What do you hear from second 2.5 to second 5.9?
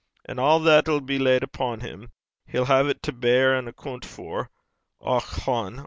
hae 't a' to beir an' accoont for. Och hone!